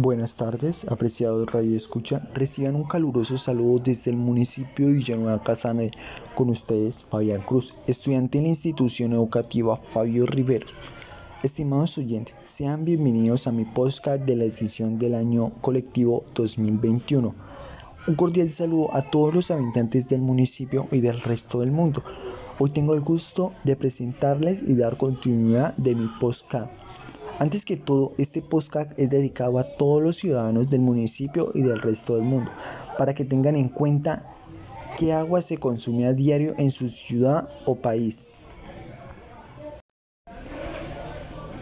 Buenas 0.00 0.36
tardes, 0.36 0.86
apreciados 0.88 1.50
Radio 1.50 1.76
Escucha. 1.76 2.22
Reciban 2.32 2.76
un 2.76 2.84
caluroso 2.84 3.36
saludo 3.36 3.82
desde 3.82 4.12
el 4.12 4.16
municipio 4.16 4.86
de 4.86 4.92
Villanueva 4.92 5.42
Casane. 5.42 5.90
Con 6.36 6.50
ustedes, 6.50 7.02
Fabián 7.02 7.40
Cruz, 7.40 7.74
estudiante 7.88 8.38
en 8.38 8.44
la 8.44 8.50
institución 8.50 9.12
educativa 9.12 9.76
Fabio 9.76 10.24
Riveros. 10.24 10.72
Estimados 11.42 11.98
oyentes, 11.98 12.36
sean 12.42 12.84
bienvenidos 12.84 13.48
a 13.48 13.50
mi 13.50 13.64
podcast 13.64 14.22
de 14.22 14.36
la 14.36 14.44
edición 14.44 15.00
del 15.00 15.16
año 15.16 15.50
colectivo 15.60 16.22
2021. 16.36 17.34
Un 18.06 18.14
cordial 18.14 18.52
saludo 18.52 18.94
a 18.94 19.02
todos 19.02 19.34
los 19.34 19.50
habitantes 19.50 20.08
del 20.08 20.20
municipio 20.20 20.86
y 20.92 21.00
del 21.00 21.20
resto 21.20 21.58
del 21.58 21.72
mundo. 21.72 22.04
Hoy 22.60 22.70
tengo 22.70 22.94
el 22.94 23.00
gusto 23.00 23.52
de 23.64 23.74
presentarles 23.74 24.62
y 24.62 24.76
dar 24.76 24.96
continuidad 24.96 25.76
de 25.76 25.96
mi 25.96 26.06
podcast 26.20 26.70
antes 27.38 27.64
que 27.64 27.76
todo, 27.76 28.12
este 28.18 28.42
podcast 28.42 28.98
es 28.98 29.10
dedicado 29.10 29.58
a 29.58 29.64
todos 29.76 30.02
los 30.02 30.16
ciudadanos 30.16 30.68
del 30.68 30.80
municipio 30.80 31.50
y 31.54 31.62
del 31.62 31.80
resto 31.80 32.16
del 32.16 32.24
mundo, 32.24 32.50
para 32.98 33.14
que 33.14 33.24
tengan 33.24 33.56
en 33.56 33.68
cuenta 33.68 34.24
qué 34.98 35.12
agua 35.12 35.40
se 35.40 35.56
consume 35.56 36.06
a 36.06 36.12
diario 36.12 36.54
en 36.58 36.72
su 36.72 36.88
ciudad 36.88 37.48
o 37.64 37.76
país. 37.76 38.26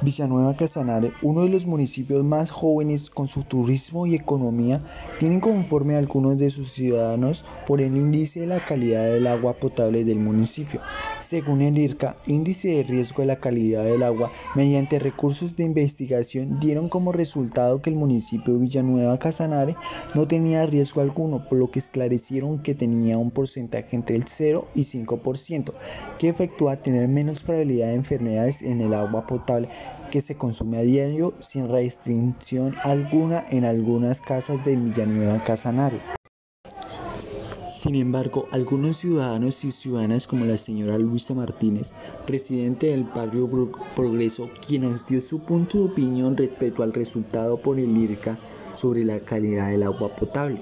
Villanueva 0.00 0.54
Casanare, 0.54 1.12
uno 1.22 1.42
de 1.42 1.48
los 1.48 1.66
municipios 1.66 2.22
más 2.22 2.52
jóvenes 2.52 3.10
con 3.10 3.26
su 3.26 3.42
turismo 3.42 4.06
y 4.06 4.14
economía, 4.14 4.80
tiene 5.18 5.40
conforme 5.40 5.96
algunos 5.96 6.38
de 6.38 6.50
sus 6.50 6.70
ciudadanos 6.70 7.44
por 7.66 7.80
el 7.80 7.96
índice 7.96 8.40
de 8.40 8.46
la 8.46 8.60
calidad 8.60 9.04
del 9.04 9.26
agua 9.26 9.54
potable 9.54 10.04
del 10.04 10.20
municipio. 10.20 10.80
Según 11.20 11.60
el 11.60 11.76
IRCA, 11.76 12.16
índice 12.26 12.68
de 12.68 12.82
riesgo 12.84 13.22
de 13.22 13.26
la 13.26 13.36
calidad 13.36 13.84
del 13.84 14.02
agua, 14.02 14.30
mediante 14.54 14.98
recursos 14.98 15.56
de 15.56 15.64
investigación 15.64 16.58
dieron 16.58 16.88
como 16.88 17.12
resultado 17.12 17.82
que 17.82 17.90
el 17.90 17.96
municipio 17.96 18.54
de 18.54 18.60
Villanueva 18.60 19.18
Casanare 19.18 19.76
no 20.14 20.26
tenía 20.26 20.64
riesgo 20.64 21.02
alguno, 21.02 21.42
por 21.46 21.58
lo 21.58 21.70
que 21.70 21.80
esclarecieron 21.80 22.60
que 22.60 22.74
tenía 22.74 23.18
un 23.18 23.30
porcentaje 23.30 23.94
entre 23.94 24.16
el 24.16 24.24
0 24.26 24.68
y 24.74 24.82
5%, 24.84 25.72
que 26.18 26.28
efectúa 26.30 26.76
tener 26.76 27.08
menos 27.08 27.40
probabilidad 27.40 27.88
de 27.88 27.94
enfermedades 27.96 28.62
en 28.62 28.80
el 28.80 28.94
agua 28.94 29.26
potable 29.26 29.68
que 30.10 30.20
se 30.20 30.36
consume 30.36 30.78
a 30.78 30.82
diario 30.82 31.34
sin 31.38 31.68
restricción 31.68 32.74
alguna 32.82 33.44
en 33.50 33.64
algunas 33.64 34.20
casas 34.20 34.64
de 34.64 34.76
Villanueva 34.76 35.42
Casanare. 35.44 36.00
Sin 37.78 37.94
embargo, 37.94 38.48
algunos 38.50 38.96
ciudadanos 38.96 39.64
y 39.64 39.70
ciudadanas 39.70 40.26
como 40.26 40.44
la 40.44 40.56
señora 40.56 40.98
Luisa 40.98 41.32
Martínez, 41.32 41.92
presidente 42.26 42.88
del 42.88 43.04
barrio 43.04 43.48
Progreso, 43.94 44.50
quien 44.66 44.82
nos 44.82 45.06
dio 45.06 45.20
su 45.20 45.40
punto 45.40 45.78
de 45.78 45.84
opinión 45.84 46.36
respecto 46.36 46.82
al 46.82 46.92
resultado 46.92 47.56
por 47.56 47.78
el 47.78 47.96
IRCA 47.96 48.36
sobre 48.74 49.04
la 49.04 49.20
calidad 49.20 49.70
del 49.70 49.84
agua 49.84 50.08
potable. 50.08 50.60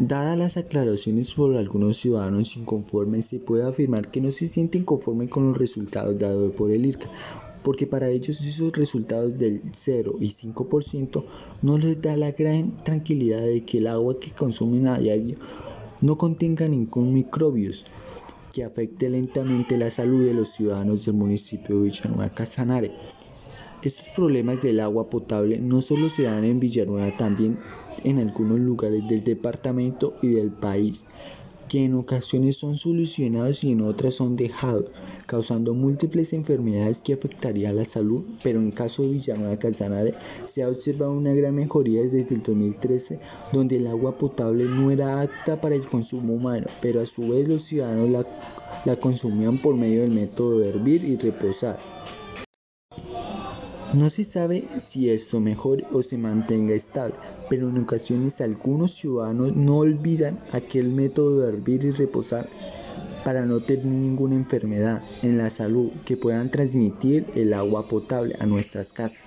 Dadas 0.00 0.38
las 0.38 0.56
aclaraciones 0.56 1.34
por 1.34 1.56
algunos 1.56 1.96
ciudadanos 1.96 2.56
inconformes, 2.56 3.26
se 3.26 3.40
puede 3.40 3.68
afirmar 3.68 4.12
que 4.12 4.20
no 4.20 4.30
se 4.30 4.46
sienten 4.46 4.84
conformes 4.84 5.28
con 5.28 5.48
los 5.48 5.58
resultados 5.58 6.16
dados 6.16 6.52
por 6.52 6.70
el 6.70 6.86
IRCA, 6.86 7.08
porque 7.64 7.88
para 7.88 8.08
ellos 8.08 8.40
esos 8.40 8.72
resultados 8.76 9.36
del 9.36 9.60
0 9.76 10.14
y 10.20 10.28
5% 10.28 11.24
no 11.62 11.78
les 11.78 12.00
da 12.00 12.16
la 12.16 12.30
gran 12.30 12.84
tranquilidad 12.84 13.42
de 13.42 13.64
que 13.64 13.78
el 13.78 13.88
agua 13.88 14.20
que 14.20 14.30
consumen 14.30 14.86
a 14.86 14.98
diario 14.98 15.36
no 16.00 16.16
contenga 16.16 16.68
ningún 16.68 17.12
microbios 17.12 17.84
que 18.54 18.62
afecte 18.62 19.08
lentamente 19.08 19.76
la 19.76 19.90
salud 19.90 20.24
de 20.24 20.32
los 20.32 20.50
ciudadanos 20.50 21.06
del 21.06 21.14
municipio 21.14 21.74
de 21.74 21.82
Villanueva 21.82 22.32
Casanare. 22.32 22.92
Estos 23.82 24.08
problemas 24.08 24.60
del 24.60 24.80
agua 24.80 25.08
potable 25.08 25.58
no 25.58 25.80
solo 25.80 26.08
se 26.08 26.24
dan 26.24 26.44
en 26.44 26.58
Villanueva, 26.58 27.16
también 27.16 27.58
en 28.04 28.18
algunos 28.18 28.58
lugares 28.58 29.06
del 29.06 29.22
departamento 29.22 30.14
y 30.20 30.28
del 30.28 30.50
país 30.50 31.04
que 31.68 31.84
en 31.84 31.94
ocasiones 31.94 32.56
son 32.56 32.78
solucionados 32.78 33.62
y 33.62 33.72
en 33.72 33.82
otras 33.82 34.14
son 34.14 34.36
dejados, 34.36 34.90
causando 35.26 35.74
múltiples 35.74 36.32
enfermedades 36.32 37.02
que 37.02 37.12
afectarían 37.12 37.76
la 37.76 37.84
salud, 37.84 38.24
pero 38.42 38.58
en 38.58 38.68
el 38.68 38.74
caso 38.74 39.02
de 39.02 39.10
Villanueva 39.10 39.58
Calzanare 39.58 40.14
se 40.44 40.62
ha 40.62 40.68
observado 40.68 41.12
una 41.12 41.34
gran 41.34 41.54
mejoría 41.54 42.02
desde 42.02 42.34
el 42.34 42.42
2013, 42.42 43.18
donde 43.52 43.76
el 43.76 43.86
agua 43.86 44.16
potable 44.16 44.64
no 44.64 44.90
era 44.90 45.20
apta 45.20 45.60
para 45.60 45.74
el 45.74 45.86
consumo 45.86 46.32
humano, 46.32 46.66
pero 46.80 47.02
a 47.02 47.06
su 47.06 47.28
vez 47.28 47.46
los 47.46 47.62
ciudadanos 47.62 48.24
la 48.84 48.96
consumían 48.96 49.58
por 49.58 49.76
medio 49.76 50.00
del 50.00 50.10
método 50.10 50.60
de 50.60 50.70
hervir 50.70 51.04
y 51.04 51.16
reposar. 51.16 51.78
No 53.98 54.10
se 54.10 54.22
sabe 54.22 54.68
si 54.78 55.10
esto 55.10 55.40
mejore 55.40 55.84
o 55.92 56.04
se 56.04 56.16
mantenga 56.16 56.72
estable, 56.72 57.16
pero 57.50 57.68
en 57.68 57.78
ocasiones 57.78 58.40
algunos 58.40 58.94
ciudadanos 58.94 59.56
no 59.56 59.78
olvidan 59.78 60.38
aquel 60.52 60.90
método 60.92 61.40
de 61.40 61.48
hervir 61.48 61.84
y 61.84 61.90
reposar 61.90 62.48
para 63.24 63.44
no 63.44 63.58
tener 63.58 63.86
ninguna 63.86 64.36
enfermedad 64.36 65.02
en 65.22 65.36
la 65.36 65.50
salud 65.50 65.90
que 66.06 66.16
puedan 66.16 66.48
transmitir 66.48 67.26
el 67.34 67.52
agua 67.52 67.88
potable 67.88 68.36
a 68.38 68.46
nuestras 68.46 68.92
casas. 68.92 69.24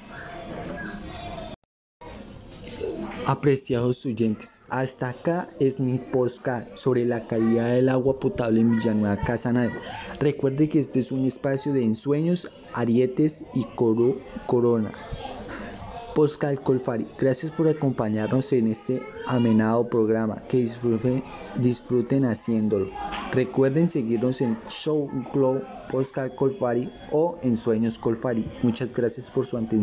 Apreciados 3.28 4.04
oyentes, 4.06 4.64
hasta 4.70 5.09
acá 5.09 5.48
es 5.59 5.80
mi 5.80 6.00
podcast 6.00 6.76
sobre 6.76 7.06
la 7.06 7.28
calidad 7.28 7.70
del 7.70 7.90
agua 7.90 8.20
potable 8.20 8.62
en 8.62 8.72
Villanueva 8.72 9.16
Casanare. 9.18 9.74
Recuerde 10.20 10.68
que 10.68 10.80
este 10.80 11.00
es 11.00 11.12
un 11.12 11.26
espacio 11.26 11.72
de 11.72 11.84
ensueños, 11.84 12.50
arietes 12.74 13.44
y 13.54 13.64
coro, 13.76 14.18
corona. 14.48 14.92
Postcal 16.16 16.60
Colfari, 16.60 17.08
gracias 17.18 17.52
por 17.54 17.70
acompañarnos 17.70 18.52
en 18.52 18.68
este 18.68 19.02
amenado 19.28 19.88
programa. 19.88 20.42
Que 20.50 20.58
disfruten, 20.58 21.24
disfruten 21.58 22.26
haciéndolo. 22.26 22.90
Recuerden 23.34 23.88
seguirnos 23.88 24.42
en 24.42 24.58
Show 24.68 25.10
Glow 25.34 25.62
Postcal 25.90 26.34
Colfari 26.36 26.90
o 27.12 27.38
en 27.44 27.56
Sueños 27.56 27.98
Colfari. 27.98 28.46
Muchas 28.62 28.94
gracias 28.94 29.31
por 29.31 29.46
su 29.46 29.58
atención. 29.58 29.80